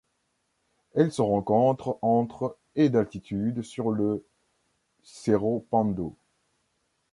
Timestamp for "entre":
2.01-2.57